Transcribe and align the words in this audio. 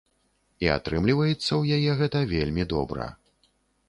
І 0.65 0.69
атрымліваецца 0.75 1.37
ў 1.59 1.63
яе 1.75 1.91
гэта 1.99 2.21
вельмі 2.33 2.63
добра. 2.73 3.07